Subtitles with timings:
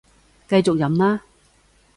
[0.49, 1.21] 繼續飲啦